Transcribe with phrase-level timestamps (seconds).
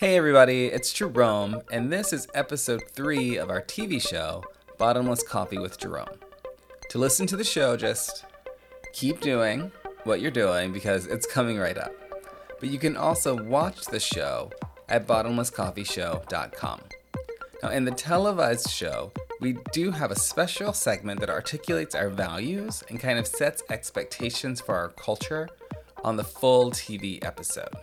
[0.00, 4.42] Hey everybody, it's Jerome, and this is episode 3 of our TV show,
[4.78, 6.18] Bottomless Coffee with Jerome.
[6.88, 8.24] To listen to the show, just
[8.94, 9.70] keep doing
[10.04, 11.92] what you're doing because it's coming right up.
[12.60, 14.50] But you can also watch the show
[14.88, 16.80] at bottomlesscoffeeshow.com.
[17.62, 19.12] Now, in the televised show,
[19.42, 24.62] we do have a special segment that articulates our values and kind of sets expectations
[24.62, 25.50] for our culture
[26.02, 27.76] on the full TV episode.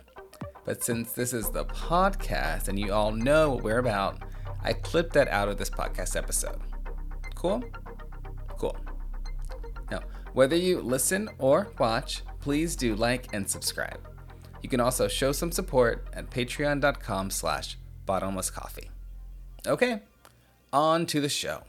[0.68, 4.18] But since this is the podcast and you all know what we're about,
[4.62, 6.60] I clipped that out of this podcast episode.
[7.34, 7.64] Cool?
[8.58, 8.76] Cool.
[9.90, 10.00] Now,
[10.34, 13.98] whether you listen or watch, please do like and subscribe.
[14.60, 18.90] You can also show some support at patreon.com slash bottomlesscoffee.
[19.66, 20.02] Okay,
[20.70, 21.62] on to the show.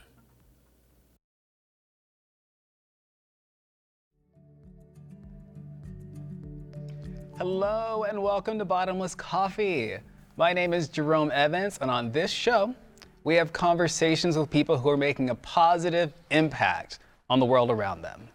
[7.39, 9.95] Hello and welcome to Bottomless Coffee.
[10.35, 12.76] My name is Jerome Evans, and on this show,
[13.23, 18.01] we have conversations with people who are making a positive impact on the world around
[18.01, 18.27] them.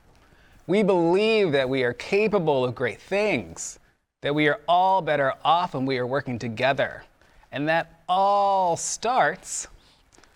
[0.66, 3.78] We believe that we are capable of great things,
[4.22, 7.05] that we are all better off when we are working together,
[7.52, 9.69] and that all starts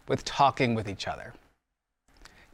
[0.09, 1.33] with talking with each other.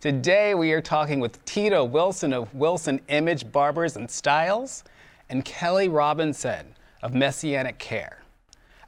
[0.00, 4.84] Today, we are talking with Tito Wilson of Wilson Image Barbers and Styles
[5.28, 8.18] and Kelly Robinson of Messianic Care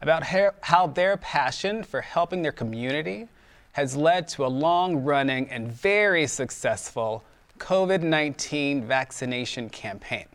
[0.01, 0.25] about
[0.63, 3.29] how their passion for helping their community
[3.73, 7.25] has led to a long running and very successful
[7.59, 10.27] COVID 19 vaccination campaign.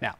[0.00, 0.16] Now,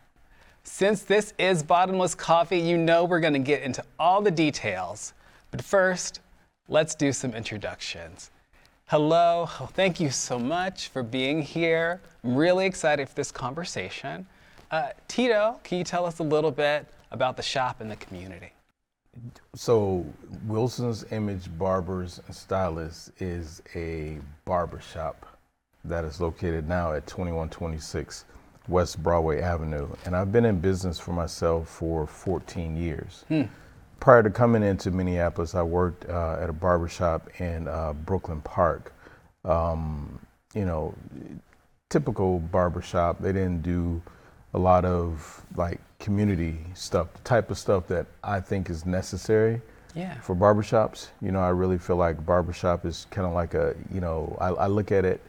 [0.63, 5.13] since this is bottomless coffee, you know we're going to get into all the details.
[5.51, 6.21] But first,
[6.69, 8.31] let's do some introductions.
[8.87, 12.01] Hello, oh, thank you so much for being here.
[12.23, 14.27] I'm really excited for this conversation.
[14.75, 18.51] Uh, Tito, can you tell us a little bit about the shop and the community?
[19.55, 20.05] So,
[20.49, 25.39] Wilson's Image Barbers and Stylists is a barber shop
[25.85, 28.25] that is located now at 2126
[28.67, 29.89] West Broadway Avenue.
[30.07, 33.25] And I've been in business for myself for 14 years.
[33.29, 33.43] Hmm.
[34.01, 38.41] Prior to coming into Minneapolis, I worked uh, at a barber shop in uh, Brooklyn
[38.41, 38.93] Park.
[39.45, 40.19] Um,
[40.53, 40.97] you know,
[41.91, 43.21] typical barber shop.
[43.21, 44.03] They didn't do
[44.55, 49.61] a lot of like community stuff, the type of stuff that I think is necessary
[49.95, 50.19] yeah.
[50.21, 51.09] for barbershops.
[51.21, 54.49] You know, I really feel like barbershop is kind of like a, you know, I,
[54.49, 55.21] I, look at it,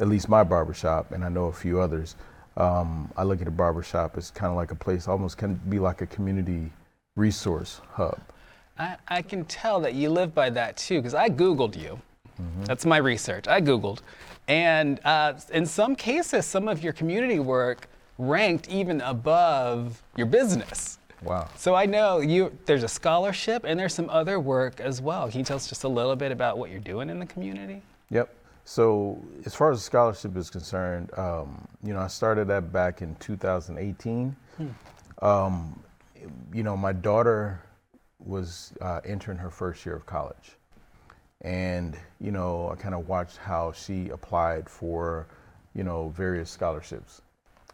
[0.00, 2.16] at least my barbershop, and I know a few others.
[2.56, 5.78] Um, I look at a barbershop as kind of like a place, almost can be
[5.78, 6.70] like a community
[7.16, 8.20] resource hub.
[8.78, 12.00] I, I can tell that you live by that too, because I Googled you.
[12.40, 12.64] Mm-hmm.
[12.64, 13.46] That's my research.
[13.48, 14.00] I Googled.
[14.48, 20.98] And uh, in some cases, some of your community work ranked even above your business.
[21.22, 21.48] Wow.
[21.56, 25.28] So I know you there's a scholarship and there's some other work as well.
[25.30, 27.82] Can you tell us just a little bit about what you're doing in the community?
[28.10, 28.34] Yep.
[28.64, 33.02] So as far as the scholarship is concerned, um, you know, I started that back
[33.02, 34.36] in 2018.
[34.56, 34.66] Hmm.
[35.24, 35.82] Um,
[36.52, 37.60] you know, my daughter
[38.18, 40.56] was uh, entering her first year of college.
[41.40, 45.26] And, you know, I kind of watched how she applied for,
[45.74, 47.20] you know, various scholarships.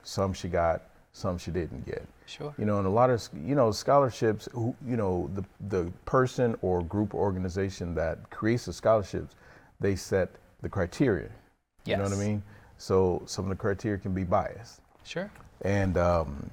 [0.03, 0.83] Some she got,
[1.13, 2.07] some she didn't get.
[2.27, 2.55] Sure.
[2.59, 4.49] You know, and a lot of you know scholarships.
[4.53, 9.35] Who, you know, the the person or group or organization that creates the scholarships,
[9.81, 10.31] they set
[10.63, 11.31] the criteria.
[11.85, 11.97] Yes.
[11.97, 12.43] You know what I mean?
[12.77, 14.81] So some of the criteria can be biased.
[15.05, 15.31] Sure.
[15.63, 16.51] And um,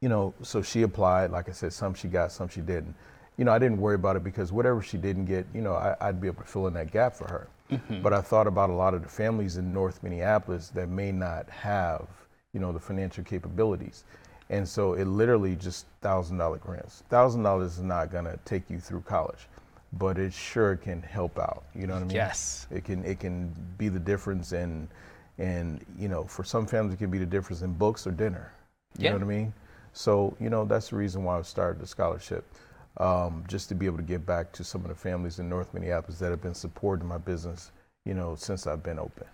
[0.00, 1.30] you know, so she applied.
[1.30, 2.94] Like I said, some she got, some she didn't.
[3.36, 6.06] You know, I didn't worry about it because whatever she didn't get, you know, I,
[6.06, 7.48] would be able to fill in that gap for her.
[7.70, 8.00] Mm-hmm.
[8.00, 11.50] But I thought about a lot of the families in North Minneapolis that may not
[11.50, 12.06] have
[12.56, 14.04] you know, the financial capabilities.
[14.48, 17.02] And so it literally just thousand dollar grants.
[17.10, 19.46] Thousand dollars is not gonna take you through college,
[19.92, 21.64] but it sure can help out.
[21.74, 22.16] You know what I mean?
[22.16, 22.66] Yes.
[22.70, 24.88] It can it can be the difference in
[25.36, 28.50] and you know, for some families it can be the difference in books or dinner.
[28.96, 29.10] You yeah.
[29.10, 29.52] know what I mean?
[29.92, 32.46] So, you know, that's the reason why I started the scholarship.
[32.96, 35.74] Um, just to be able to give back to some of the families in North
[35.74, 37.70] Minneapolis that have been supporting my business,
[38.06, 39.26] you know, since I've been open.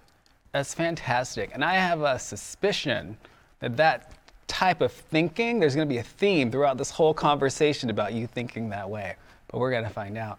[0.52, 1.50] That's fantastic.
[1.54, 3.16] And I have a suspicion
[3.60, 4.12] that that
[4.46, 8.26] type of thinking, there's going to be a theme throughout this whole conversation about you
[8.26, 9.16] thinking that way.
[9.48, 10.38] But we're going to find out.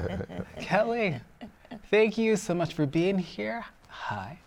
[0.60, 1.20] Kelly,
[1.90, 3.64] thank you so much for being here.
[3.88, 4.38] Hi.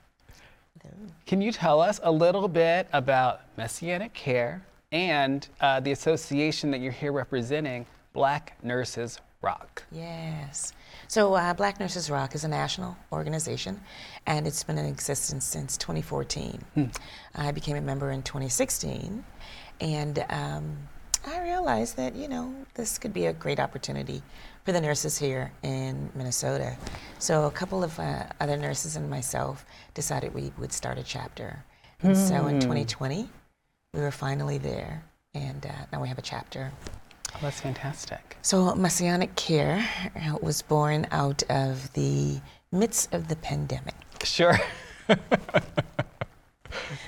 [1.26, 6.82] Can you tell us a little bit about Messianic Care and uh, the association that
[6.82, 9.84] you're here representing, Black Nurses Rock?
[9.92, 10.74] Yes.
[11.08, 13.80] So, uh, Black Nurses Rock is a national organization,
[14.26, 16.62] and it's been in existence since 2014.
[16.74, 16.86] Hmm.
[17.36, 19.24] I became a member in 2016,
[19.82, 20.78] and um,
[21.28, 24.22] I realized that, you know, this could be a great opportunity
[24.64, 26.76] for the nurses here in Minnesota.
[27.20, 31.64] So a couple of uh, other nurses and myself decided we would start a chapter.
[32.02, 33.30] And so in 2020,
[33.94, 35.04] we were finally there,
[35.34, 36.72] and uh, now we have a chapter.
[37.34, 38.38] Oh, that's fantastic.
[38.42, 42.40] So Messianic Care uh, was born out of the
[42.72, 43.96] midst of the pandemic.
[44.24, 44.58] Sure.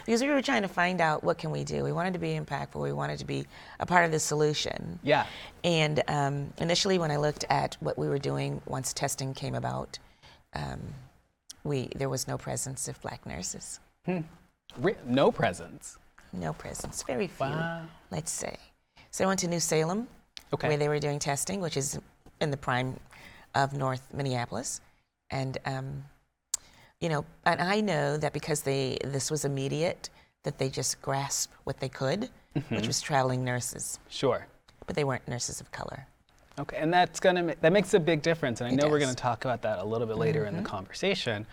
[0.06, 1.84] because we were trying to find out what can we do.
[1.84, 2.82] We wanted to be impactful.
[2.82, 3.46] We wanted to be
[3.80, 5.00] a part of the solution.
[5.04, 5.26] Yeah.
[5.64, 10.00] And um, initially, when I looked at what we were doing once testing came about,
[10.54, 10.80] um,
[11.64, 13.80] we there was no presence of black nurses.
[14.78, 15.98] Re- no presence.
[16.34, 17.46] No presence, very few.
[17.46, 17.84] Wow.
[18.12, 18.58] Let's say.
[19.12, 20.08] So I went to New Salem,
[20.54, 20.68] Okay.
[20.70, 22.00] where they were doing testing, which is
[22.40, 23.00] in the prime
[23.56, 24.82] of North Minneapolis,
[25.32, 26.04] and um,
[27.02, 30.10] you know, and I know that because they this was immediate,
[30.44, 32.30] that they just grasped what they could,
[32.70, 34.46] which was traveling nurses, Sure.
[34.86, 36.08] but they weren't nurses of color.
[36.60, 39.00] Okay, and that's gonna ma- that makes a big difference, and I It know we're
[39.00, 41.46] gonna talk about that a little bit later in the conversation.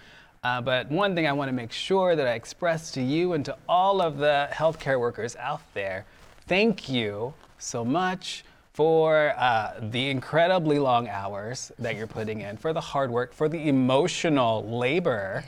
[0.45, 3.45] Uh, but one thing I want to make sure that I express to you and
[3.47, 6.05] to all of the healthcare workers out there,
[6.47, 7.33] thank you
[7.65, 13.11] so much for uh, the incredibly long hours that you're putting in, for the hard
[13.11, 15.45] work, for the emotional labor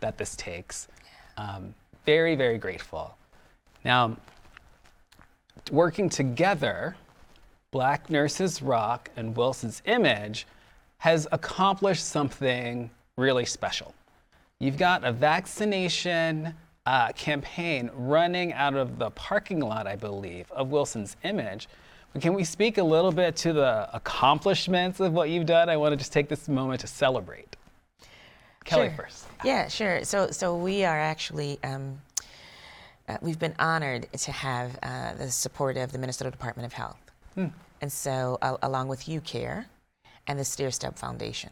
[0.00, 0.88] that this takes.
[1.36, 1.74] Um,
[2.06, 3.16] very, very grateful.
[3.84, 4.16] Now,
[5.70, 6.96] working together,
[7.70, 10.46] Black Nurses Rock and Wilson's Image
[10.98, 13.94] has accomplished something really special.
[14.58, 16.54] You've got a vaccination
[16.86, 21.68] uh, campaign running out of the parking lot, I believe, of Wilson's Image.
[22.12, 25.68] But can we speak a little bit to the accomplishments of what you've done?
[25.68, 27.56] I want to just take this moment to celebrate.
[28.64, 28.96] Kelly Sure.
[28.96, 29.26] first.
[29.44, 30.04] Yeah, sure.
[30.04, 32.00] So, so we are actually um,
[33.10, 37.00] uh, we've been honored to have uh, the support of the Minnesota Department of Health,
[37.36, 39.64] and so along with UCare
[40.28, 41.50] and the Stair Step Foundation.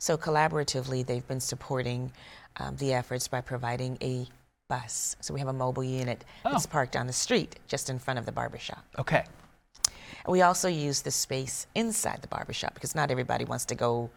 [0.00, 2.10] So collaboratively, they've been supporting
[2.56, 4.26] um, the efforts by providing a
[4.68, 5.16] bus.
[5.20, 6.52] So we have a mobile unit oh.
[6.52, 8.84] that's parked on the street just in front of the barbershop.
[8.98, 9.24] Okay.
[10.26, 14.10] We also use the space inside the barbershop because not everybody wants to go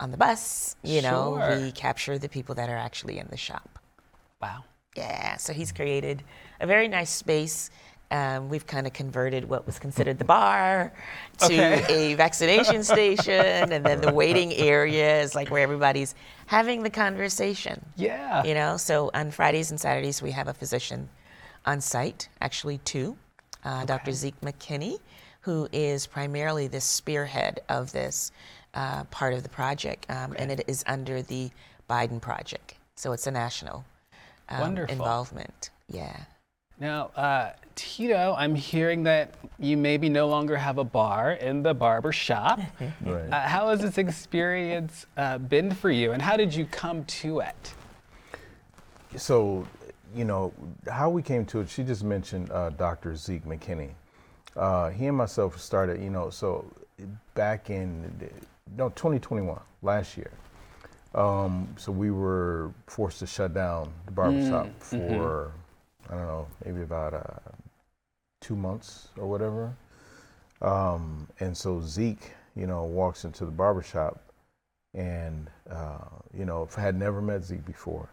[0.00, 0.76] on the bus.
[0.82, 1.60] You know, Sure.
[1.60, 3.78] we capture the people that are actually in the shop.
[4.40, 4.64] Wow.
[4.96, 6.22] Yeah, so he's created
[6.60, 7.70] a very nice space.
[8.12, 10.92] Um, we've kind of converted what was considered the bar
[11.38, 12.12] to Okay.
[12.12, 16.14] a vaccination station, and then the waiting area is like where everybody's
[16.46, 17.84] having the conversation.
[17.96, 18.44] Yeah.
[18.44, 21.08] You know, so on Fridays and Saturdays, we have a physician
[21.64, 23.16] on site, actually, two.
[23.64, 24.12] Uh, Dr.
[24.12, 24.98] Zeke McKinney,
[25.40, 28.30] who is primarily the spearhead of this
[28.74, 31.50] uh, part of the project, um, and it is under the
[31.88, 32.74] Biden Project.
[32.96, 33.84] So it's a national
[34.50, 35.70] um, involvement.
[35.88, 36.16] Yeah.
[36.80, 41.74] Now, uh, Tito, I'm hearing that you maybe no longer have a bar in the
[41.74, 42.60] barber shop.
[43.04, 43.30] Right.
[43.30, 47.40] Uh, how has this experience uh, been for you, and how did you come to
[47.40, 47.74] it?
[49.16, 49.66] So,
[50.14, 50.52] you know,
[50.90, 53.16] how we came to it, she just mentioned uh, Dr.
[53.16, 53.90] Zeke McKinney.
[54.56, 56.64] Uh, he and myself started, you know, so
[57.34, 58.10] back in
[58.76, 60.30] no 2021, last year.
[61.14, 65.52] Um, so we were forced to shut down the barbershop for,
[66.12, 67.50] I don't know, maybe about uh,
[68.42, 69.74] two months or whatever.
[70.60, 74.22] Um, and so Zeke, you know, walks into the barbershop
[74.94, 76.04] and, uh,
[76.36, 78.10] you know, had never met Zeke before.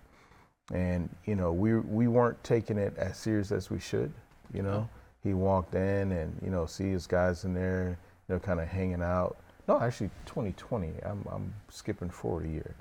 [0.74, 4.13] And you know we we weren't taking it as serious as we should
[4.53, 4.88] you know?
[5.24, 8.68] He walked in and you know see his guys in there you know kind of
[8.68, 9.38] hanging out.
[9.68, 12.75] No actually 2020 i'm, I'm skipping forward a year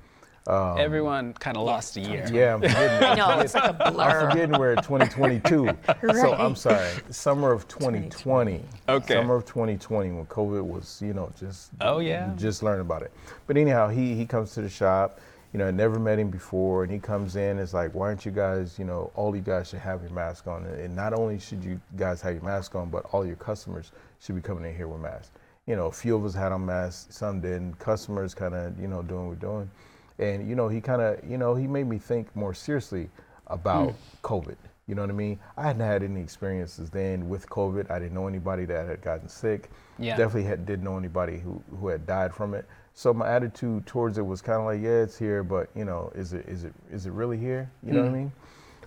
[0.48, 2.26] um, Everyone kind of lost a year.
[2.32, 5.68] yeah i'm forgetting, I know, it's like a I'm forgetting we're at 2022
[6.14, 9.14] so i'm sorry summer of 2020 Okay.
[9.14, 12.32] summer of 2020 when covid was you know just Oh, yeah.
[12.36, 13.12] just learning about it
[13.46, 15.20] but anyhow he he comes to the shop
[15.54, 17.58] you know, I never met him before, and he comes in.
[17.58, 20.46] It's like, why aren't you guys, you know, all you guys should have your mask
[20.46, 23.90] on, and not only should you guys have your mask on, but all your customers
[24.20, 25.30] should be coming in here with masks.
[25.64, 27.78] You know, a few of us had on masks, some didn't.
[27.78, 29.70] Customers kind of, you know, doing what we're doing,
[30.18, 33.10] and you know, he kind of, you know, he made me think more seriously
[33.46, 34.56] about COVID.
[34.86, 35.38] You know what I mean?
[35.56, 37.90] I hadn't had any experiences then with COVID.
[37.90, 39.70] I didn't know anybody that had gotten sick.
[39.98, 40.16] Yeah.
[40.16, 42.64] Definitely had, didn't know anybody who, who had died from it.
[42.94, 46.10] So my attitude towards it was kind of like, yeah, it's here, but you know,
[46.16, 47.70] is it is it is it really here?
[47.84, 48.32] You know what I mean?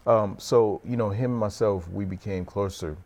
[0.05, 2.97] Um, so you know, him and myself, we became closer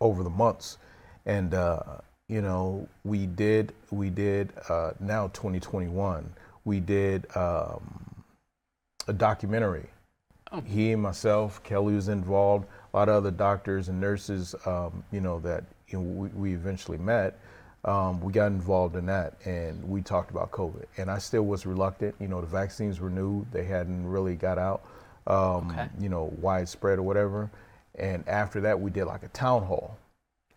[0.00, 0.78] over the months,
[1.24, 1.82] and uh,
[2.26, 6.28] you know, we did we did uh, now 2021,
[6.64, 8.24] we did um,
[9.06, 9.86] a documentary.
[10.64, 15.20] He and myself, Kelly was involved a lot of other doctors and nurses, um, you
[15.20, 17.38] know, that you know, we, we eventually met.
[17.84, 20.86] Um, we got involved in that and we talked about COVID.
[20.96, 22.14] And I still was reluctant.
[22.18, 24.84] You know, the vaccines were new, they hadn't really got out,
[25.26, 25.88] um, Okay.
[26.00, 27.50] you know, widespread or whatever.
[27.94, 29.98] And after that, we did like a town hall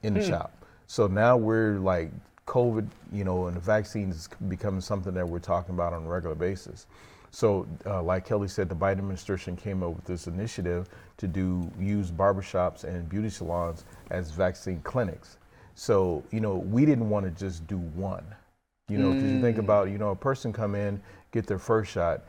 [0.03, 0.53] in the shop.
[0.87, 2.11] So now we're like
[2.47, 6.07] COVID, you know, and the vaccines is becoming something that we're talking about on a
[6.07, 6.87] regular basis.
[7.31, 11.71] So, uh, like Kelly said, the Biden administration came up with this initiative to do
[11.79, 15.37] use barbershops and beauty salons as vaccine clinics.
[15.75, 18.25] So, you know, we didn't want to just do one.
[18.89, 21.89] You know, because you think about, you know, a person come in, get their first
[21.89, 22.23] shot.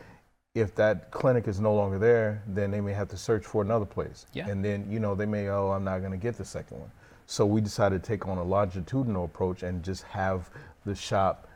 [0.54, 3.85] If that clinic is no longer there, then they may have to search for another
[3.85, 4.26] place.
[4.33, 4.47] Yeah.
[4.47, 6.90] And then, you know, they may, oh, I'm not going to get the second one.
[7.26, 10.50] So we decided to take on a longitudinal approach and just have
[10.85, 11.49] the shop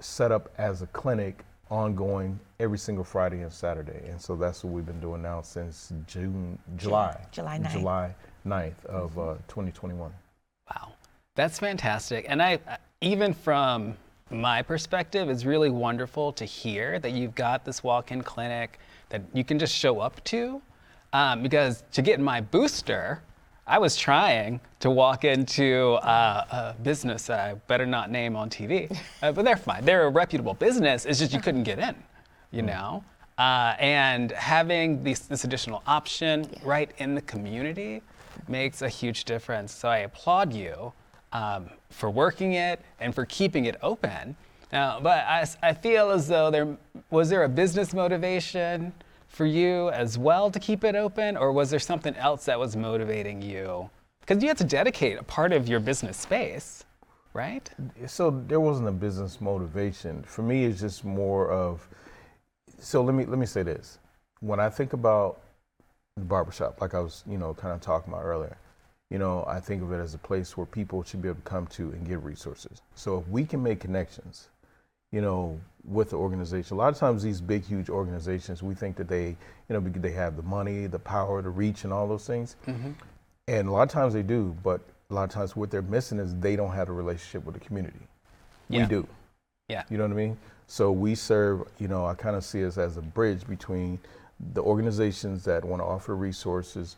[0.00, 4.08] set up as a clinic ongoing every single Friday and Saturday.
[4.08, 7.18] And so that's what we've been doing now since June, July.
[7.32, 7.72] July 9th.
[7.72, 8.14] July
[8.46, 10.12] 9th of uh, 2021.
[10.70, 10.92] Wow,
[11.34, 12.26] that's fantastic.
[12.28, 12.58] And I,
[13.00, 13.96] even from
[14.30, 19.44] my perspective, it's really wonderful to hear that you've got this walk-in clinic that you
[19.44, 20.60] can just show up to.
[21.12, 23.22] Um, because to get my booster,
[23.68, 28.48] I was trying to walk into uh, a business that I better not name on
[28.48, 29.84] TV, uh, but they're fine.
[29.84, 31.04] They're a reputable business.
[31.04, 31.96] It's just you couldn't get in,
[32.52, 33.02] you know.
[33.38, 38.02] Uh, and having this, this additional option right in the community
[38.46, 39.74] makes a huge difference.
[39.74, 40.92] So I applaud you
[41.32, 44.36] um, for working it and for keeping it open.
[44.72, 45.24] Now, but
[45.62, 46.76] I feel as though there
[47.10, 48.92] was there a business motivation
[49.36, 52.74] for you as well to keep it open, or was there something else that was
[52.74, 53.90] motivating you?
[54.20, 56.84] Because you had to dedicate a part of your business space,
[57.34, 57.70] right?
[58.06, 61.86] so there wasn't a business motivation for me it's just more of
[62.78, 63.98] so let me let me say this
[64.40, 65.40] when i think about
[66.16, 68.56] the barbershop like i was you know kind of talking about earlier
[69.10, 71.42] you know i think of it as a place where people should be able to
[71.42, 74.48] come to and get resources so if we can make connections
[75.12, 78.96] you know with the organization a lot of times these big huge organizations we think
[78.96, 79.36] that they you
[79.70, 82.56] know because they have the money the power the reach and all those things
[83.46, 86.18] and a lot of times they do but a lot of times what they're missing
[86.18, 88.00] is they don't have a relationship with the community
[88.68, 88.82] Yeah.
[88.82, 89.08] we do
[89.68, 89.84] Yeah.
[89.88, 90.36] you know what I mean?
[90.68, 94.00] So we serve, you know, I kind of see us as a bridge between
[94.54, 96.96] the organizations that want to offer resources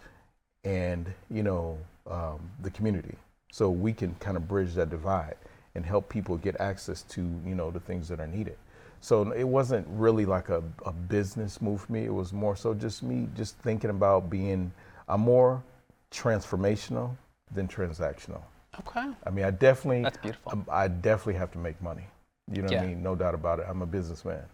[0.65, 1.77] and, you know,
[2.11, 3.15] um, the community.
[3.53, 5.37] So we can kind of bridge that divide
[5.79, 8.59] and help people get access to, you know, the things that are needed.
[9.01, 12.05] So it wasn't really like a, a business move for me.
[12.05, 14.73] It was more so just me just thinking about being,
[15.09, 15.63] I'm more
[16.11, 17.17] transformational
[17.55, 18.43] than transactional.
[18.81, 19.09] Okay.
[19.27, 20.03] I mean, I definitely.
[20.03, 20.53] That's beautiful.
[20.53, 22.07] um, I definitely have to make money.
[22.53, 22.83] You know what Yeah.
[22.83, 23.03] I mean?
[23.03, 23.67] No doubt about it.
[23.69, 24.45] I'm a businessman.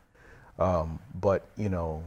[0.58, 2.02] Um, but you know,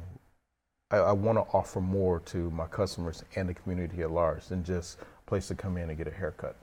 [0.92, 4.64] I, I want to offer more to my customers and the community at large than
[4.64, 6.56] just a place to come in and get a haircut.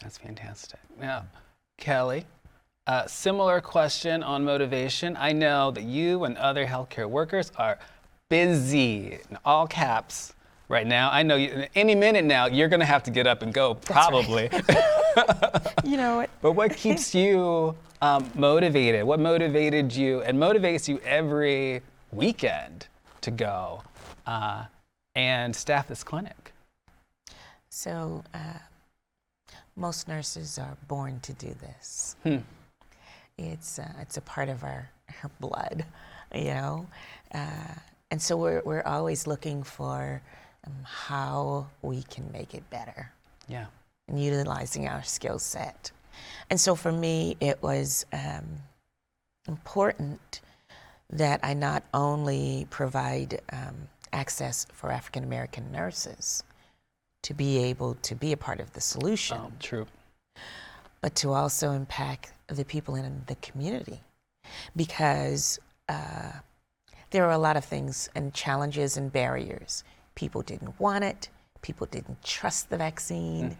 [0.00, 0.80] That's fantastic.
[1.00, 1.24] Now,
[1.78, 2.24] Kelly,
[2.86, 5.16] uh, similar question on motivation.
[5.18, 7.78] I know that you and other healthcare workers are
[8.28, 10.34] busy, in all caps,
[10.68, 11.10] right now.
[11.10, 13.74] I know you, any minute now you're going to have to get up and go,
[13.74, 14.50] probably.
[15.84, 16.30] You know what?
[16.42, 19.04] but what keeps you um, motivated?
[19.04, 21.80] What motivated you and motivates you every
[22.10, 22.88] weekend
[23.20, 23.82] to go
[24.26, 24.64] uh,
[25.14, 26.52] and staff this clinic?
[27.70, 28.58] So, uh,
[29.76, 32.16] most nurses are born to do this.
[32.22, 32.38] Hmm.
[33.38, 34.88] It's uh, it's a part of our,
[35.22, 35.84] our blood,
[36.34, 36.86] you know,
[37.34, 37.74] uh,
[38.10, 40.22] and so we're we're always looking for
[40.66, 43.12] um, how we can make it better
[43.48, 43.66] Yeah.
[44.08, 45.90] and utilizing our skill set.
[46.48, 48.46] And so for me, it was um,
[49.46, 50.40] important
[51.10, 56.42] that I not only provide um, access for African American nurses
[57.22, 59.86] to be able to be a part of the solution, Um, true.
[61.00, 64.00] but to also impact the people in the community.
[64.76, 65.58] Because
[65.88, 66.32] uh,
[67.10, 69.82] there are a lot of things and challenges and barriers.
[70.14, 71.28] People didn't want it,
[71.62, 73.56] people didn't trust the vaccine,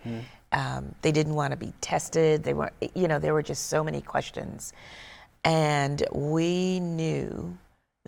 [0.53, 2.45] um, they didn't want to be tested.
[2.45, 4.73] They were, you know, there were just so many questions.
[5.45, 7.57] And we knew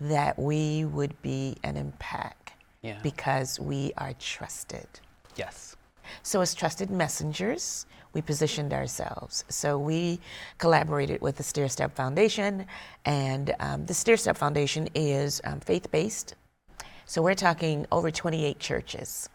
[0.01, 2.53] that we would be an impact
[2.83, 2.99] Yeah.
[3.03, 4.87] because we are trusted.
[5.39, 5.77] Yes.
[6.23, 9.45] So, as trusted messengers, we positioned ourselves.
[9.49, 10.21] So, we
[10.59, 12.67] collaborated with the Stair Step Foundation,
[13.05, 16.35] and um, the Stair Step Foundation is um, faith based.
[17.07, 19.29] So, we're talking over 28 churches.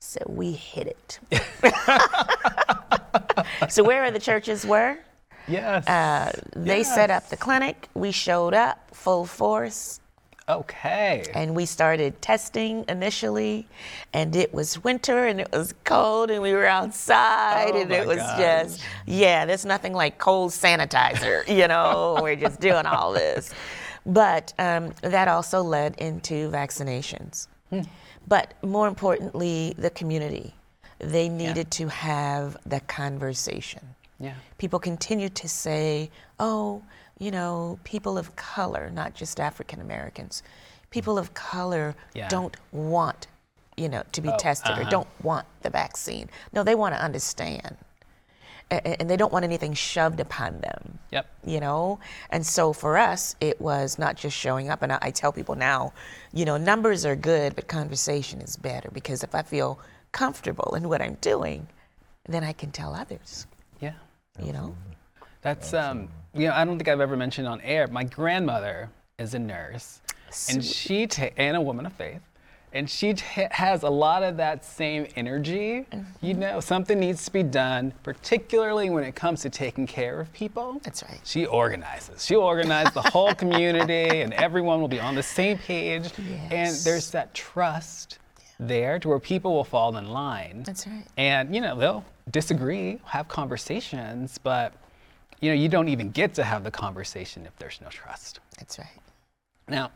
[0.00, 1.18] So, we hit it.
[3.70, 4.98] so, where are the churches were?
[5.46, 5.86] Yes.
[5.86, 7.88] Uh, they set up the clinic.
[7.94, 10.00] We showed up full force.
[10.48, 11.24] Okay.
[11.34, 13.66] And we started testing initially,
[14.12, 18.06] and it was winter and it was cold, and we were outside, Oh and it
[18.06, 18.38] was gosh.
[18.38, 23.54] just, yeah, there's nothing like cold sanitizer, you know, we're just doing all this.
[24.04, 27.48] But um, that also led into vaccinations.
[27.70, 27.82] Hmm.
[28.28, 30.54] But more importantly, the community.
[30.98, 34.34] They needed to have the conversation yeah.
[34.58, 36.82] people continue to say, oh,
[37.18, 40.42] you know, people of color, not just African Americans,
[40.90, 42.28] people of color Yeah.
[42.28, 43.26] don't want,
[43.76, 44.90] you know, to be Oh, tested or uh-huh.
[44.90, 46.28] don't want the vaccine.
[46.52, 47.76] No, they want to understand.
[48.70, 51.26] A- a- And they don't want anything shoved upon them Yep.
[51.44, 55.10] you know and so for us it was not just showing up and I, I
[55.10, 55.92] tell people now
[56.32, 59.78] you know numbers are good but conversation is better because if i feel
[60.12, 61.68] comfortable in what i'm doing
[62.26, 63.46] then i can tell others
[63.80, 63.92] Yeah.
[64.42, 64.74] you know
[65.42, 67.86] That's um, you know, I don't think I've ever mentioned on air.
[67.86, 70.00] My grandmother is a nurse,
[70.50, 72.20] and she ta- and a woman of faith,
[72.72, 75.86] and she ta has a lot of that same energy.
[75.92, 76.26] Mm-hmm.
[76.26, 80.32] You know, something needs to be done, particularly when it comes to taking care of
[80.32, 80.80] people.
[80.82, 81.20] That's right.
[81.24, 82.24] She organizes.
[82.24, 86.10] She'll organize the whole community, and everyone will be on the same page.
[86.18, 86.50] Yes.
[86.50, 88.18] And there's that trust
[88.58, 90.64] there to where people will fall in line.
[90.64, 91.04] That's right.
[91.16, 94.72] And you know they'll disagree, have conversations, but
[95.40, 98.40] you know you don't even get to have the conversation if there's no trust.
[98.58, 98.88] that's right
[99.68, 99.90] Now,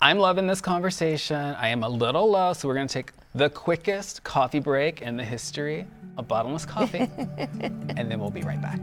[0.00, 1.36] I'm loving this conversation.
[1.36, 5.16] I am a little low, so we're going to take the quickest coffee break in
[5.16, 5.86] the history
[6.18, 8.80] of bottomless coffee, and then we'll be right back.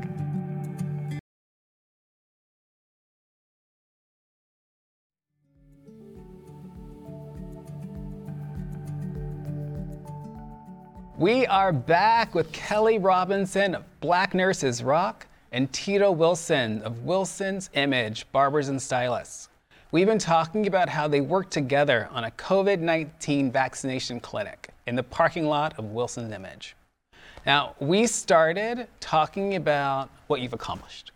[11.18, 17.70] We are back with Kelly Robinson of Black Nurses Rock and Tito Wilson of Wilson's
[17.74, 19.50] Image Barbers and Stylists.
[19.91, 24.96] We've been talking about how they work together on a COVID 19 vaccination clinic in
[24.96, 26.77] the parking lot of Wilson's Image.
[27.46, 31.12] Now, we started talking about what you've accomplished,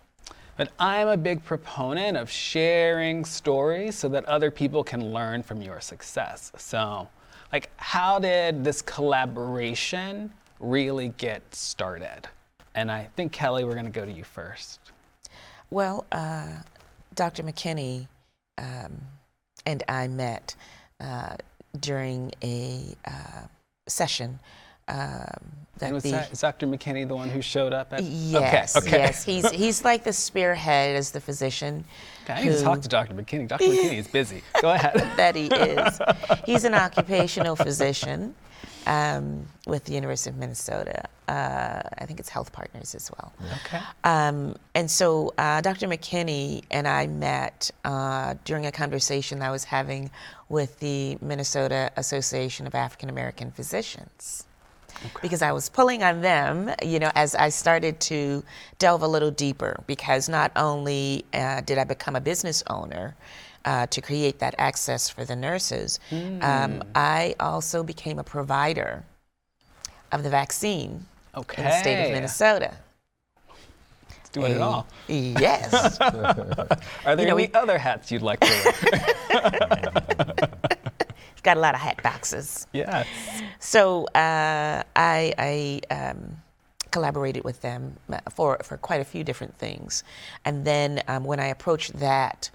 [0.57, 5.61] but I'm a big proponent of sharing stories so that other people can learn from
[5.61, 6.51] your success.
[6.57, 7.07] So,
[7.53, 12.27] like, how did this collaboration really get started?
[12.75, 14.79] And I think, Kelly, we're going to go to you first.
[15.72, 16.48] Well, uh,
[17.16, 17.42] Dr.
[17.44, 18.07] McKinney
[18.57, 19.01] um,
[19.66, 20.55] and I met
[21.00, 21.38] uh,
[21.79, 23.48] during a uh,
[23.88, 24.40] session
[24.88, 24.98] um,
[25.79, 26.68] that And was, the that, is Dr.
[26.68, 28.03] McKinney the one who showed up at?
[28.03, 28.98] yes, Okay, okay.
[29.00, 31.83] yes, he's he's like the spearhead as the physician.
[32.29, 33.14] I need to talk to Dr.
[33.16, 33.48] McKinney.
[33.48, 33.64] Dr.
[33.66, 34.44] McKinney is busy.
[34.61, 34.94] Go ahead.
[35.18, 36.00] that he is.
[36.46, 38.35] He's an occupational physician
[38.85, 41.05] um, with the University of Minnesota.
[41.27, 43.33] Uh, I think it's Health Partners as well.
[43.65, 43.81] Okay.
[44.03, 45.87] Um, and so uh, Dr.
[45.87, 50.11] McKinney and I met uh, during a conversation I was having
[50.50, 54.45] with the Minnesota Association of African American Physicians.
[55.21, 58.43] Because I was pulling on them, you know, as I started to
[58.79, 59.83] delve a little deeper.
[59.87, 63.15] Because not only uh, did I become a business owner
[63.65, 65.99] uh, to create that access for the nurses,
[66.41, 69.03] um, I also became a provider
[70.11, 72.73] of the vaccine in the state of Minnesota.
[74.21, 74.87] It's doing it all.
[75.07, 75.99] Yes.
[76.01, 78.73] Are there know, any we- other hats you'd like to
[79.31, 80.49] wear?
[81.43, 82.65] Got a lot of hat boxes.
[82.73, 83.05] yes.
[83.59, 86.37] So uh, I, I um,
[86.89, 87.97] collaborated with them
[88.31, 90.03] for, for quite a few different things.
[90.43, 92.49] And then um, when I approached that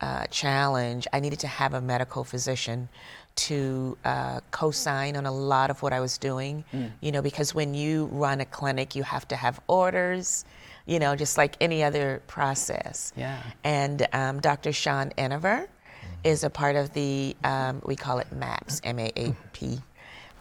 [0.00, 2.88] uh, challenge, I needed to have a medical physician
[3.36, 6.64] to uh, co-sign on a lot of what I was doing.
[7.00, 10.44] You know, because when you run a clinic, you have to have orders.
[10.86, 13.12] You know, just like any other process.
[13.16, 13.42] Yeah.
[13.64, 14.72] And um, Dr.
[14.72, 15.68] Sean Enever
[16.22, 19.80] is a part of the, um, we call it MAPS, M A A P,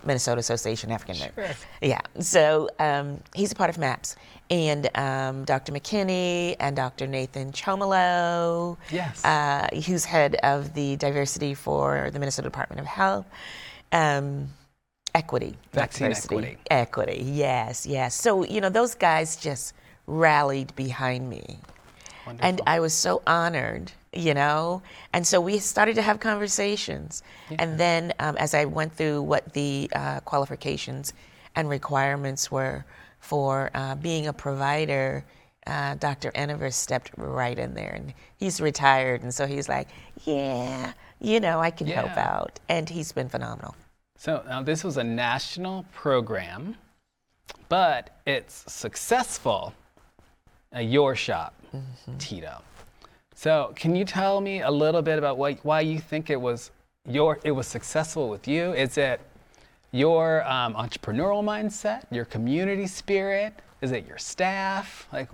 [0.06, 1.66] Minnesota Association African Americans.
[1.82, 4.16] Yeah, so um, he's a part of MAPS.
[4.52, 5.72] And um, Dr.
[5.72, 7.08] McKinney and Dr.
[7.08, 9.26] Nathan Chomilo, Yes.
[9.26, 13.26] uh, who's head of the diversity for the Minnesota Department of Health.
[13.92, 14.50] Um,
[15.16, 15.56] equity.
[15.74, 16.36] Vaccine diversity.
[16.36, 16.58] equity.
[16.70, 18.14] Equity, yes, yes.
[18.14, 19.74] So, you know, those guys just
[20.06, 21.58] rallied behind me.
[22.40, 24.82] And I was so honored, you know?
[25.14, 27.24] And so we started to have conversations.
[27.60, 31.14] And then um, as I went through what the uh, qualifications
[31.56, 32.86] and requirements were
[33.20, 35.26] for uh, being a provider,
[35.68, 36.32] uh, Dr.
[36.36, 37.94] Enever stepped right in there.
[37.94, 39.24] And he's retired.
[39.24, 39.88] And so he's like,
[40.26, 42.60] yeah, you know, I can help out.
[42.70, 43.76] And he's been phenomenal.
[44.18, 46.78] So now this was a national program,
[47.70, 49.74] but it's successful
[50.76, 51.56] at your shop,
[52.20, 52.62] Tito.
[53.34, 56.72] So, can you tell me a little bit about why, why you think it was
[57.08, 58.74] your it was successful with you?
[58.74, 59.22] Is it
[59.92, 63.54] your um, entrepreneurial mindset, your community spirit?
[63.82, 65.08] Is it your staff?
[65.12, 65.30] Like,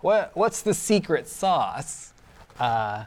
[0.00, 2.12] what what's the secret sauce
[2.60, 3.04] uh,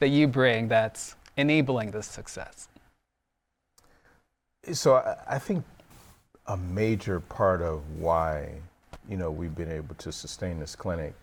[0.00, 2.68] that you bring that's enabling this success?
[4.72, 5.64] So I, I think
[6.46, 8.54] a major part of why
[9.08, 11.14] you know we've been able to sustain this clinic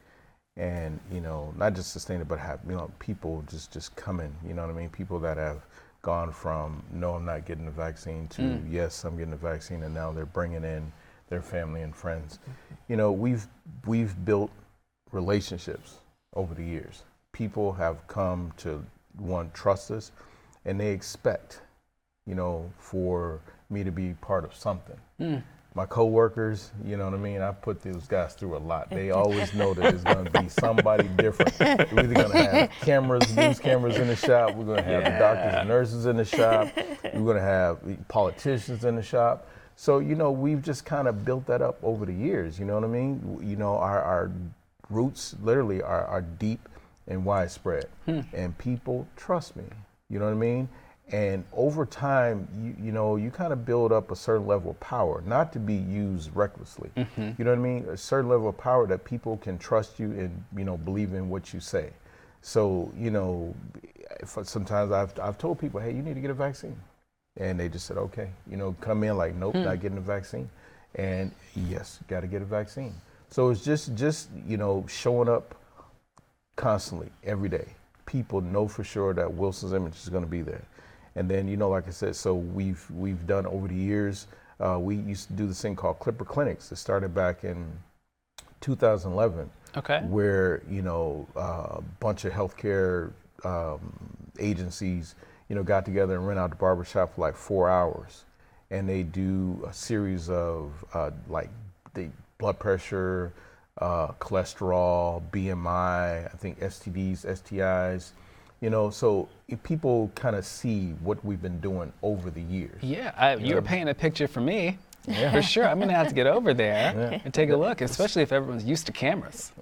[0.57, 4.33] and you know not just sustain it but have you know people just just coming
[4.47, 5.65] you know what i mean people that have
[6.01, 8.71] gone from no i'm not getting the vaccine to Mm.
[8.71, 10.91] yes i'm getting the vaccine and now they're bringing in
[11.29, 12.39] their family and friends
[12.87, 13.47] you know we've
[13.85, 14.51] we've built
[15.11, 15.95] relationships
[16.35, 18.85] over the years people have come to
[19.17, 20.11] one trust us
[20.63, 21.61] and they expect
[22.25, 25.43] you know for me to be part of something Mm.
[25.75, 27.41] My coworkers, you know what I mean?
[27.41, 28.89] I put those guys through a lot.
[28.89, 31.53] They always know that it's going to be somebody different.
[31.59, 34.55] We're either going to have cameras, news cameras in the shop.
[34.55, 36.69] We're going to have the doctors and nurses in the shop.
[37.13, 39.49] We're going to have politicians in the shop.
[39.75, 42.57] So, you know, we've just kind of built that up over the years.
[42.57, 43.39] You know what I mean?
[43.43, 44.31] You know, our, our
[44.89, 46.69] roots literally are, are deep
[47.05, 47.85] and widespread.
[48.05, 48.21] Hmm.
[48.33, 49.65] And people trust me.
[50.09, 50.69] You know what I mean?
[51.11, 54.79] And over time, you, you know, you kind of build up a certain level of
[54.79, 56.89] power, not to be used recklessly.
[56.97, 57.31] Mm-hmm.
[57.37, 57.85] You know what I mean?
[57.89, 61.29] A certain level of power that people can trust you and, you know, believe in
[61.29, 61.91] what you say.
[62.41, 63.55] So, you know,
[64.19, 66.75] if, uh, sometimes I've, I've told people, hey, you need to get a vaccine.
[67.37, 69.63] And they just said, okay, you know, come in like, nope, hmm.
[69.63, 70.49] not getting a vaccine.
[70.95, 72.95] And yes, got to get a vaccine.
[73.29, 75.55] So it's just, just, you know, showing up
[76.55, 77.67] constantly every day.
[78.05, 80.63] People know for sure that Wilson's image is going to be there.
[81.15, 84.27] And then, you know, like I said, so we've we've done over the years.
[84.59, 86.71] Uh, we used to do this thing called Clipper Clinics.
[86.71, 87.71] It started back in
[88.61, 89.99] 2011, Okay.
[90.07, 93.11] where you know a bunch of healthcare
[93.43, 93.79] um,
[94.39, 95.15] agencies,
[95.49, 98.23] you know, got together and rent out the barbershop for like four hours,
[98.71, 101.49] and they do a series of uh, like
[101.93, 103.31] the blood pressure,
[103.79, 108.11] uh, cholesterol, BMI, I think STDs, STIs,
[108.61, 112.81] you know, so if people kind of see what we've been doing over the years.
[112.81, 113.61] Yeah, I, you Yeah.
[113.61, 114.77] painting a picture for me.
[115.07, 115.31] Yeah.
[115.33, 115.67] For sure.
[115.67, 117.21] I'm going to have to get over there Yeah.
[117.23, 119.51] and take a look, especially if everyone's used to cameras.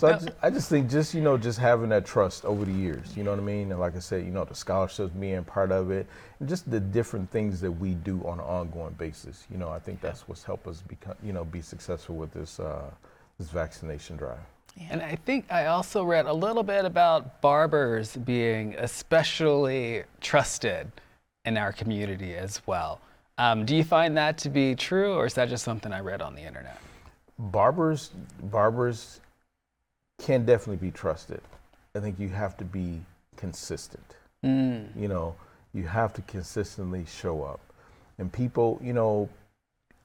[0.00, 2.72] So I just, I just think just you know just having that trust over the
[2.72, 5.44] years, you know what I mean, and like I said, you know the scholarships being
[5.44, 6.06] part of it,
[6.40, 9.44] and just the different things that we do on an ongoing basis.
[9.50, 12.58] You know, I think that's what's helped us become you know be successful with this
[12.60, 12.90] uh,
[13.38, 14.38] this vaccination drive.
[14.90, 20.90] And I think I also read a little bit about barbers being especially trusted
[21.44, 23.00] in our community as well.
[23.38, 26.22] Um, do you find that to be true, or is that just something I read
[26.22, 26.78] on the internet?
[27.38, 28.10] Barbers
[28.44, 29.20] barbers
[30.20, 31.40] can definitely be trusted.
[31.96, 33.00] I think you have to be
[33.36, 34.16] consistent.
[34.44, 34.88] Mm.
[34.94, 35.34] you know
[35.72, 37.60] you have to consistently show up
[38.18, 39.26] and people you know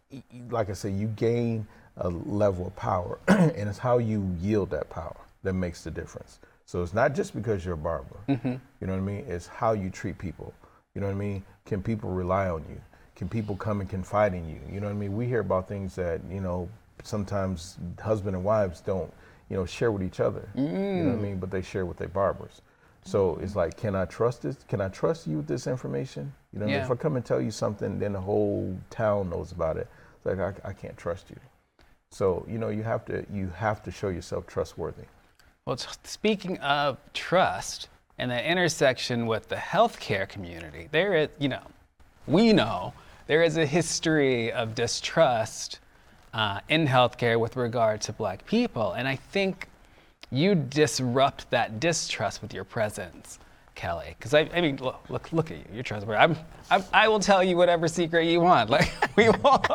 [0.09, 1.67] y- y- like i said you gain
[1.99, 6.39] a level of power and it's how you yield that power that makes the difference
[6.65, 8.55] so it's not just because you're a barber Mm-hmm.
[8.79, 10.53] you know what i mean it's how you treat people
[10.95, 12.79] you know what i mean can people rely on you
[13.15, 15.67] can people come and confide in you you know what i mean we hear about
[15.67, 16.69] things that you know
[17.03, 19.11] sometimes husband and wives don't
[19.49, 21.97] you know share with each other you know what i mean but they share with
[21.97, 22.61] their barbers
[23.05, 24.57] so it's like, can I trust this?
[24.67, 26.31] Can I trust you with this information?
[26.51, 26.81] You know, what I mean?
[26.85, 29.87] If I come and tell you something, then the whole town knows about it.
[30.17, 31.37] It's like I, I can't trust you.
[32.11, 35.03] So you know, you have to you have to show yourself trustworthy.
[35.65, 41.47] Well, t- speaking of trust and the intersection with the healthcare community, there is, you
[41.47, 41.61] know,
[42.27, 42.93] we know
[43.27, 45.79] there is a history of distrust
[46.33, 48.93] uh, in healthcare with regard to black people.
[48.93, 49.67] And I think
[50.31, 53.39] you disrupt that distrust with your presence,
[53.75, 54.15] Kelly.
[54.17, 55.65] Because I, I mean, look, look, look at you.
[55.73, 56.19] You're trustworthy.
[56.19, 56.35] I'm,
[56.71, 58.69] I'm, I will tell you whatever secret you want.
[58.69, 59.67] Like, we won't.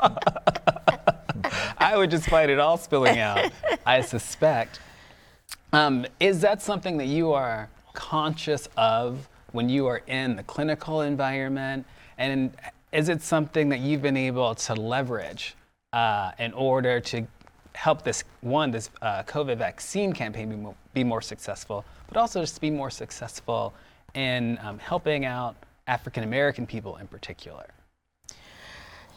[1.84, 3.52] I would just fight it all spilling out,
[3.86, 4.80] I suspect.
[5.74, 11.02] Um, is that something that you are conscious of when you are in the clinical
[11.02, 11.84] environment?
[12.16, 12.56] And
[12.90, 15.56] is it something that you've been able to leverage
[15.92, 17.26] uh, in order to
[17.74, 22.40] help this one, this uh, COVID vaccine campaign be more, be more successful, but also
[22.40, 23.74] just be more successful
[24.14, 25.54] in um, helping out
[25.86, 27.66] African American people in particular?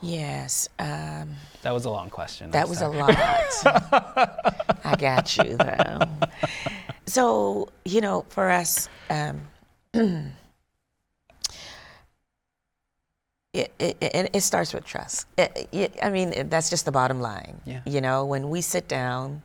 [0.01, 2.45] Yes, um, That was a long question.
[2.45, 2.97] I'm that was a sorry.
[2.97, 4.75] lot.
[4.85, 5.99] I got you though.
[7.07, 9.41] So you know, for us, um,
[9.93, 10.31] it,
[13.53, 15.25] it, it, it starts with trust.
[15.37, 17.59] It, I mean, that's just the bottom line.
[17.65, 17.81] Yeah.
[17.85, 19.41] You know, when we sit down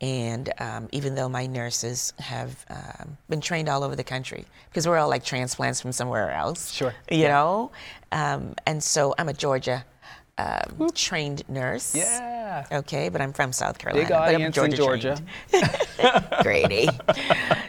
[0.00, 4.86] And um, even though my nurses have um, been trained all over the country, because
[4.86, 6.92] we're all like transplants from somewhere else, Sure.
[7.10, 7.70] you know,
[8.12, 9.84] um, and so I'm a Georgia
[10.38, 11.94] um, trained nurse.
[11.94, 12.66] Yeah.
[12.72, 14.04] Okay, but I'm from South Carolina.
[14.04, 15.18] Big but I'm audience in Georgia.
[16.42, 16.88] Grady.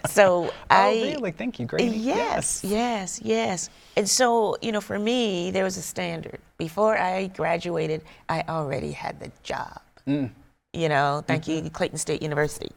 [0.08, 0.89] So I.
[0.89, 1.32] oh, really?
[1.32, 1.65] Thank you.
[1.65, 1.97] Grady.
[1.97, 3.69] Yes, yes, yes.
[3.95, 6.39] And so, you know, for me, there was a standard.
[6.58, 9.82] Before I graduated, I already had the job.
[10.08, 12.71] You know, thank you, Clayton State University.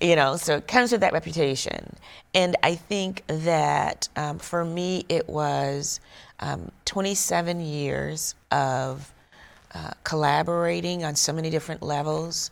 [0.00, 1.94] You know, so it comes with that reputation.
[2.34, 6.00] And I think that um, for me, it was
[6.40, 9.12] um, 27 years of
[9.74, 12.50] uh, collaborating on so many different levels.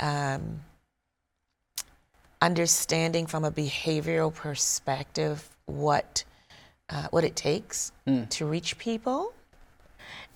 [0.00, 0.60] Um,
[2.42, 6.24] understanding from a behavioral perspective what
[6.90, 7.92] uh, what it takes
[8.28, 9.32] to reach people,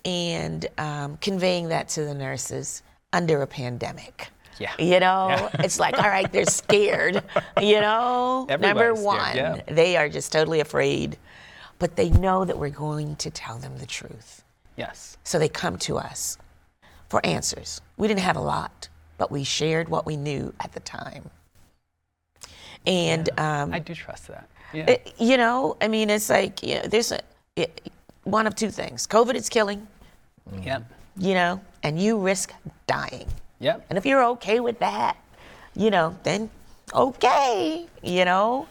[0.05, 2.83] and um, conveying that to the nurses
[3.13, 4.29] under a pandemic.
[4.59, 4.73] Yeah.
[4.79, 5.51] You know, Yeah.
[5.61, 7.23] it's like, all right, they're scared.
[7.61, 9.61] You know, number one, yeah.
[9.67, 11.19] they are just totally afraid,
[11.79, 14.43] but they know that we're going to tell them the truth.
[14.77, 15.17] Yes.
[15.25, 16.39] So they come to us
[17.09, 17.81] for answers.
[17.97, 21.31] We didn't have a lot, but we shared what we knew at the time.
[22.87, 24.49] And um, I do trust that.
[24.73, 24.91] Yeah.
[24.91, 27.21] it- you know, I mean, it's like you know, there's a,
[27.57, 27.91] it,
[28.25, 29.87] one of two things: COVID is killing,
[30.63, 30.85] Yep.
[31.17, 32.53] you know, and you risk
[32.87, 33.27] dying.
[33.61, 33.87] Yep.
[33.89, 35.17] And if you're okay with that,
[35.75, 36.51] you know, then
[36.95, 38.67] okay, you know.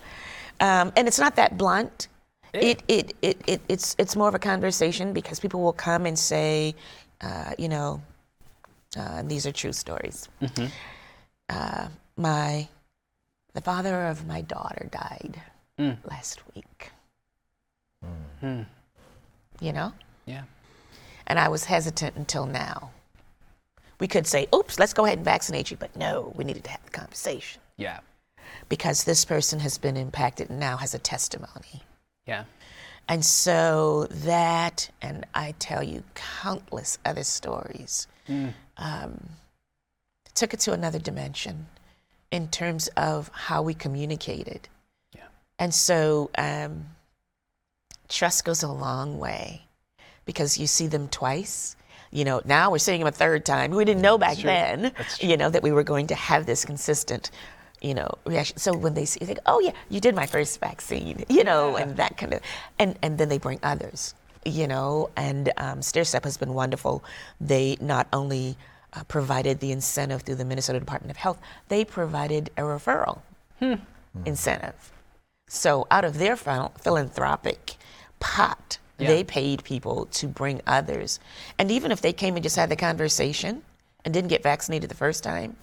[0.59, 2.07] Um, and it's not that blunt.
[2.53, 6.17] It, it, it, it, it's, it's more of a conversation because people will come and
[6.17, 6.75] say,
[7.21, 8.01] uh, you know,
[8.97, 10.27] uh, these are true stories.
[11.49, 12.67] Uh, my,
[13.53, 15.41] the father of my daughter died
[16.09, 16.91] last week.
[18.41, 19.93] You know?
[20.25, 20.43] Yeah.
[21.27, 22.91] And I was hesitant until now.
[23.99, 26.69] We could say, oops, let's go ahead and vaccinate you, but no, we needed to
[26.69, 27.99] have the conversation Yeah.
[28.69, 31.81] because this person has been impacted and now has a testimony.
[32.27, 32.43] Yeah.
[33.07, 38.07] And so that, and I tell you countless other stories,
[38.77, 39.29] um,
[40.35, 41.67] took it to another dimension
[42.31, 44.67] in terms of how we communicated.
[45.15, 45.27] Yeah.
[45.57, 46.87] And so um,
[48.09, 49.63] trust goes a long way
[50.25, 51.77] because you see them twice.
[52.11, 53.71] You know, now we're seeing them a third time.
[53.71, 57.31] We didn't know back then, you know, that we were going to have this consistent,
[57.81, 58.57] you know, reaction.
[58.57, 61.75] So when they see, they think, oh yeah, you did my first vaccine, you know,
[61.75, 62.41] and that kind of,
[62.79, 64.13] and and then they bring others,
[64.45, 67.03] you know, and um, Stair Step has been wonderful.
[67.39, 68.57] They not only
[68.93, 73.19] uh, provided the incentive through the Minnesota Department of Health, they provided a referral
[74.25, 74.91] incentive.
[75.47, 77.75] So out of their phil- philanthropic
[78.19, 79.07] pot, Yeah.
[79.09, 81.19] they paid people to bring others.
[81.59, 83.61] And even if they came and just had the conversation
[84.03, 85.55] and didn't get vaccinated the first time,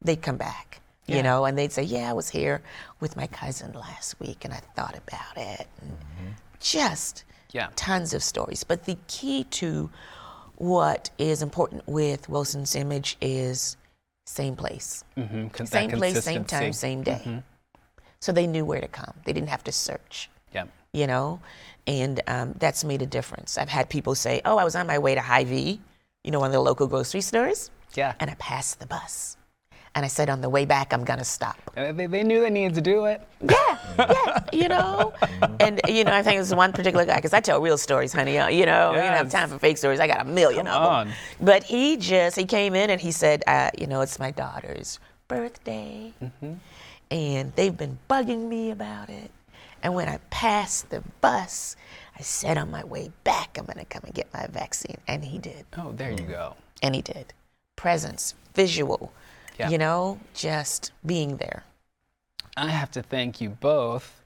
[0.00, 1.16] they'd come back, Yeah.
[1.16, 2.62] you know, and they'd say, Yeah, I was here
[3.00, 5.66] with my cousin last week and I thought about it.
[5.80, 5.96] And
[6.60, 7.68] Just Yeah.
[7.76, 8.62] tons of stories.
[8.64, 9.90] But the key to
[10.56, 13.76] what is important with Wilson's image is
[14.26, 15.02] same place.
[15.16, 15.48] Mm-hmm.
[15.48, 17.42] Con- Same place, same time, same day.
[18.20, 19.14] So they knew where to come.
[19.24, 20.68] They didn't have to search, Yep.
[20.92, 21.40] you know?
[21.88, 23.58] And um, that's made a difference.
[23.58, 25.80] I've had people say, oh, I was on my way to Hy-Vee,
[26.22, 28.14] you know, one of the local grocery stores, Yeah.
[28.20, 29.36] and I passed the bus.
[29.94, 31.58] And I said, on the way back, I'm going to stop.
[31.74, 33.20] They, they knew they needed to do it.
[33.42, 35.12] Yeah, yeah, you know?
[35.60, 38.38] And, you know, I think it's one particular guy, because I tell real stories, honey.
[38.38, 40.00] uh, You know, you don't have time for fake stories.
[40.00, 41.08] I got a million Come of on.
[41.08, 41.16] them.
[41.42, 44.98] But he just, he came in and he said, uh, you know, it's my daughter's
[45.28, 46.14] birthday.
[46.22, 46.54] Mm-hmm.
[47.10, 49.30] And they've been bugging me about it.
[49.82, 51.76] And when I passed the bus,
[52.18, 54.96] I said on my way back, I'm going to come and get my vaccine.
[55.06, 55.66] And he did.
[55.76, 56.56] Oh, there you go.
[56.82, 57.34] And he did.
[57.76, 59.12] Presence, visual,
[59.58, 59.68] Yeah.
[59.70, 61.64] you know, just being there.
[62.56, 64.24] I have to thank you both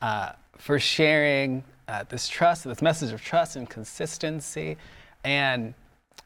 [0.00, 4.76] uh, for sharing uh, this trust, this message of trust and consistency,
[5.24, 5.74] and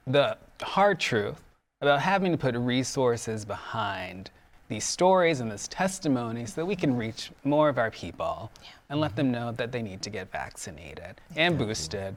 [0.07, 1.43] the hard truth
[1.81, 4.31] about having to put resources behind
[4.69, 8.51] these stories and this testimony so that we can reach more of our people
[8.89, 12.17] and let them know that they need to get vaccinated and boosted.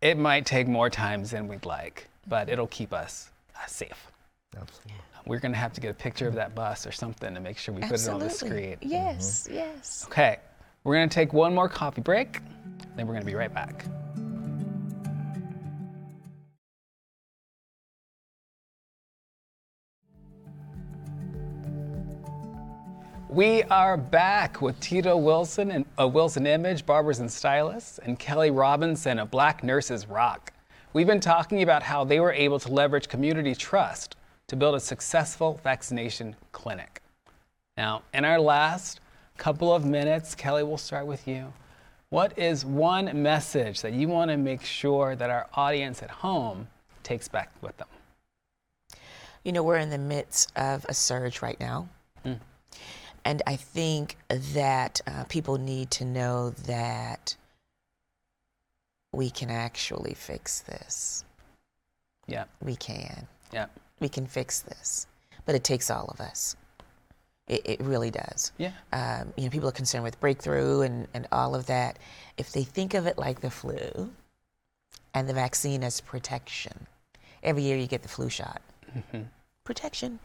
[0.00, 4.10] It might take more times than we'd like, but it'll keep us uh, safe.
[4.56, 4.92] Absolutely.
[5.26, 7.58] We're going to have to get a picture of that bus or something to make
[7.58, 8.76] sure we put it on the screen.
[8.80, 9.56] Yes, mm-hmm.
[9.56, 10.04] yes.
[10.08, 10.38] Okay,
[10.84, 12.40] we're going to take one more coffee break,
[12.94, 13.84] then we're going to be right back.
[23.28, 28.52] We are back with Tito Wilson and a Wilson Image, Barbers and Stylists, and Kelly
[28.52, 30.52] Robinson of Black Nurses Rock.
[30.92, 34.14] We've been talking about how they were able to leverage community trust
[34.48, 37.02] to build a successful vaccination clinic.
[37.76, 39.00] Now, in our last
[39.36, 41.52] couple of minutes, Kelly, we'll start with you.
[42.10, 46.68] What is one message that you want to make sure that our audience at home
[47.02, 47.88] takes back with them?
[49.42, 51.88] You know, we're in the midst of a surge right now.
[52.24, 52.38] Mm.
[53.24, 57.36] And I think that uh, people need to know that
[59.12, 61.24] we can actually fix this.
[62.26, 62.44] Yeah.
[62.62, 63.26] We can.
[63.52, 63.66] Yeah.
[64.00, 65.06] We can fix this.
[65.44, 66.56] But it takes all of us.
[67.48, 68.52] It, it really does.
[68.58, 68.72] Yeah.
[68.92, 71.98] Um, you know, people are concerned with breakthrough and, and all of that.
[72.36, 74.10] If they think of it like the flu
[75.14, 76.86] and the vaccine as protection,
[77.42, 78.60] every year you get the flu shot.
[78.96, 79.22] Mm-hmm.
[79.64, 80.18] Protection.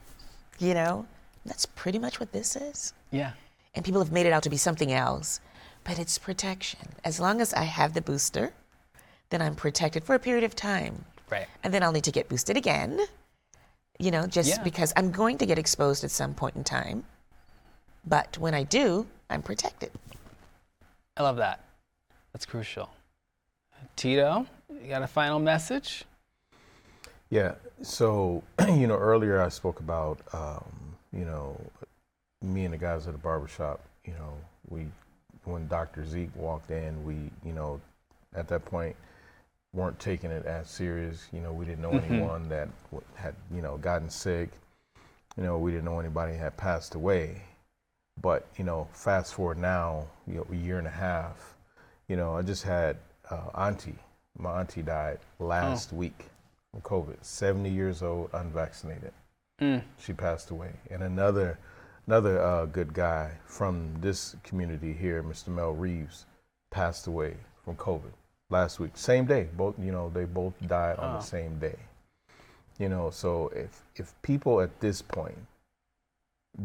[0.57, 1.05] You know,
[1.45, 2.93] that's pretty much what this is.
[3.12, 3.34] Yeah.
[3.75, 5.39] And people have made it out to be something else,
[5.84, 6.89] but it's protection.
[7.05, 8.53] As long as I have the booster,
[9.29, 11.05] then I'm protected for a period of time.
[11.29, 11.47] Right.
[11.63, 12.99] And then I'll need to get boosted again,
[14.02, 14.64] you know, just yeah.
[14.64, 17.04] because I'm going to get exposed at some point in time.
[18.06, 19.92] But when I do, I'm protected.
[21.16, 21.64] I love that.
[22.34, 22.90] That's crucial.
[23.96, 26.04] Tito, you got a final message?
[27.30, 27.54] Yeah.
[27.84, 30.66] So, you know, earlier I spoke about, um,
[31.14, 31.60] you know,
[32.42, 34.34] me and the guys at the barbershop, you know,
[34.70, 34.88] we,
[35.44, 36.06] when Dr.
[36.08, 37.80] Zeke walked in, we, you know,
[38.36, 38.96] at that point,
[39.73, 41.27] weren't taking it as serious.
[41.31, 42.13] You know, we didn't know mm-hmm.
[42.13, 42.69] anyone that
[43.15, 44.49] had, you know, gotten sick.
[45.38, 47.41] You know, we didn't know anybody had passed away.
[48.21, 51.55] But, you know, fast forward now, you know, a year and a half,
[52.07, 52.97] you know, I just had
[53.29, 53.95] uh, auntie.
[54.38, 55.97] My auntie died last oh.
[55.97, 56.25] week
[56.71, 59.13] from COVID, 70 years old, unvaccinated.
[59.62, 59.84] Mm.
[59.97, 60.71] She passed away.
[60.89, 61.57] And another,
[62.05, 65.47] another uh, good guy from this community here, Mr.
[65.47, 66.25] Mel Reeves,
[66.69, 68.12] passed away from COVID
[68.52, 68.92] last week.
[68.96, 69.48] Same day.
[69.56, 71.08] Both you know they both died on oh.
[71.14, 71.22] the uh-huh.
[71.22, 71.78] same day.
[72.78, 75.38] You know, so if if people at this point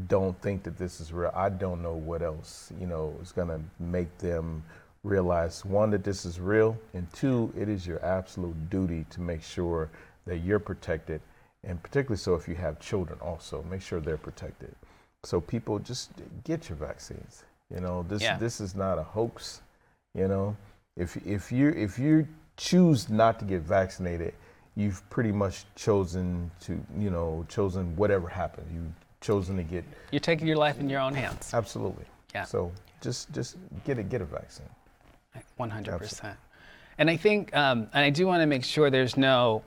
[0.08, 3.60] don't think that this is real, I don't know what else you know is gonna
[3.78, 4.62] make them
[5.02, 9.42] realize one that this is real, and two, it is your absolute duty to make
[9.42, 9.88] sure
[10.26, 11.20] that you're protected,
[11.62, 14.74] and particularly so if you have children, also make sure they're protected.
[15.22, 16.10] So people just
[16.44, 17.44] get your vaccines.
[17.72, 18.38] You know, this yeah.
[18.38, 19.62] this is not a hoax.
[20.14, 20.56] You know,
[20.96, 24.34] if if you if you choose not to get vaccinated,
[24.76, 28.72] you've pretty much chosen to you know chosen whatever happens.
[28.72, 29.84] You've chosen to get.
[30.10, 31.52] You're taking your life in your own hands.
[31.52, 32.04] Absolutely.
[32.34, 32.44] Yeah.
[32.44, 34.66] So just just get it get a vaccine.
[35.56, 36.36] One hundred percent.
[36.98, 39.62] And I think, um, and I do want to make sure there's no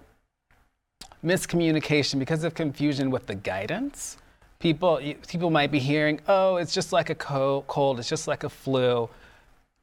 [1.24, 4.18] miscommunication because of confusion with the guidance.
[4.58, 8.50] People people might be hearing, oh, it's just like a cold, it's just like a
[8.50, 9.08] flu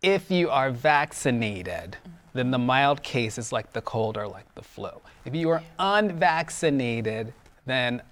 [0.02, 1.96] if you are vaccinated,
[2.34, 4.90] then the mild case is like the cold or like the flu.
[5.24, 7.32] If you are unvaccinated,
[7.64, 8.02] then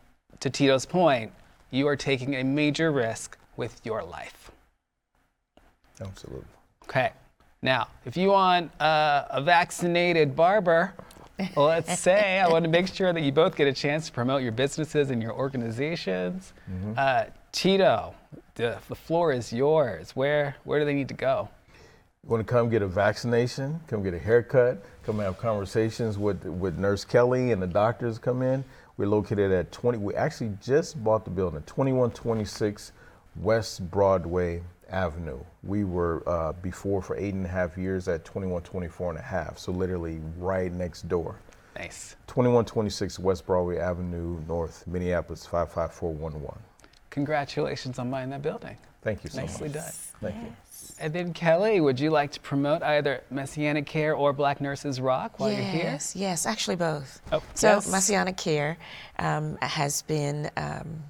[0.40, 1.32] to Tito's point,
[1.70, 4.50] you are taking a major risk with your life.
[6.00, 6.44] Absolutely.
[6.84, 7.12] Okay.
[7.62, 10.92] Now, if you want uh, a vaccinated barber,
[11.56, 14.42] let's say I want to make sure that you both get a chance to promote
[14.42, 16.52] your businesses and your organizations.
[16.70, 16.92] Mm-hmm.
[16.96, 18.14] Uh, Tito,
[18.56, 20.14] the, the floor is yours.
[20.16, 21.48] Where where do they need to go?
[22.24, 26.42] You want to come get a vaccination, come get a haircut, come have conversations with,
[26.46, 28.64] with Nurse Kelly and the doctors come in.
[28.96, 32.92] We're located at 20, we actually just bought the building, 2126
[33.36, 35.38] West Broadway Avenue.
[35.64, 39.58] We were uh, before for eight and a half years at 2124 and a half,
[39.58, 41.36] so literally right next door.
[41.76, 42.16] Nice.
[42.28, 46.58] 2126 West Broadway Avenue, North Minneapolis 55411.
[47.10, 48.78] Congratulations on buying that building.
[49.02, 49.76] Thank you so Nicely much.
[49.76, 50.32] Nicely done.
[50.32, 50.56] Thank you.
[51.04, 55.38] And then Kelly, would you like to promote either Messianic Care or Black Nurses Rock
[55.38, 55.84] while yes, you're here?
[55.84, 57.20] Yes, yes, actually both.
[57.30, 57.90] Oh, so yes.
[57.90, 58.78] Messianic Care
[59.18, 61.02] um, has been um,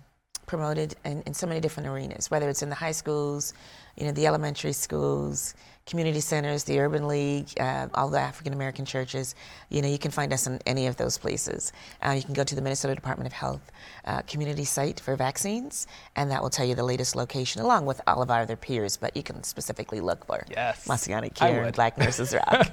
[0.47, 3.55] promoted in, in so many different arenas, whether it's in the high schools,
[3.97, 5.55] you know, the elementary schools,
[5.87, 9.35] community centers, the Urban League, uh, all the African American churches.
[9.69, 11.73] You know, you can find us in any of those places.
[12.05, 13.71] Uh, you can go to the Minnesota Department of Health
[14.07, 18.01] uh, community site for vaccines, and that will tell you the latest location, along with
[18.07, 18.97] all of our other peers.
[18.97, 22.73] But you can specifically look for yes, Messianic Care, Black Nurses Rock.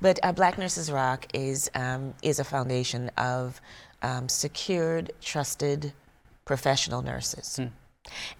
[0.00, 3.60] but uh, Black Nurses Rock is um, is a foundation of
[4.02, 5.92] um, secured, trusted,
[6.44, 7.56] professional nurses.
[7.56, 7.66] Hmm.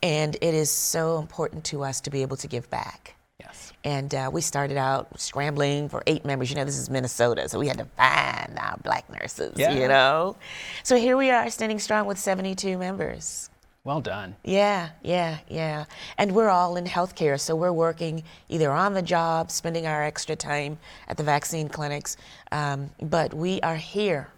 [0.02, 3.17] And it is so important to us to be able to give back.
[3.40, 3.72] Yes.
[3.84, 6.50] And uh, we started out scrambling for eight members.
[6.50, 9.72] You know, this is Minnesota, so we had to find our black nurses, yeah.
[9.72, 10.36] you know?
[10.82, 13.48] So here we are standing strong with 72 members.
[13.84, 14.34] Well done.
[14.44, 15.84] Yeah, yeah, yeah.
[16.18, 20.34] And we're all in healthcare, so we're working either on the job, spending our extra
[20.34, 20.76] time
[21.06, 22.16] at the vaccine clinics,
[22.50, 24.28] um, but we are here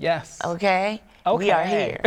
[0.00, 0.38] Yes.
[0.42, 1.02] Okay?
[1.36, 2.00] We are here.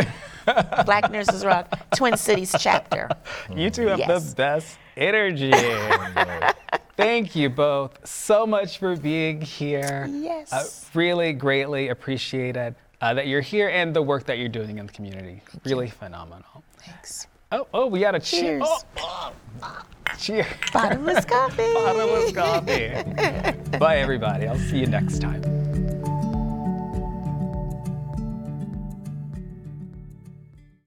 [0.84, 3.08] Black Nurses Rock, Twin Cities chapter.
[3.54, 4.30] You two have Yes.
[4.30, 5.52] the best energy.
[6.96, 10.06] Thank you both so much for being here.
[10.10, 10.52] Yes.
[10.52, 14.78] I really greatly appreciate it uh, that you're here and the work that you're doing
[14.78, 15.42] in the community.
[15.64, 16.62] really phenomenal.
[16.78, 17.26] Thanks.
[17.50, 18.58] Oh, oh, we got a cheer.
[18.60, 18.62] Cheers.
[18.98, 19.82] Oh, oh.
[20.18, 20.46] Cheers.
[20.72, 21.72] Bottomless coffee.
[21.72, 23.78] Bottomless coffee.
[23.78, 24.46] Bye, everybody.
[24.46, 25.42] I'll see you next time.